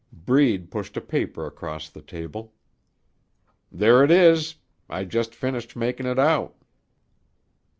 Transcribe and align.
Breed 0.25 0.71
pushed 0.71 0.97
a 0.97 0.99
paper 1.01 1.45
across 1.45 1.87
the 1.87 2.01
table. 2.01 2.53
"There 3.71 4.03
it 4.03 4.09
is. 4.09 4.55
I 4.89 5.03
just 5.05 5.35
finished 5.35 5.75
making 5.75 6.07
it 6.07 6.17
out." 6.17 6.55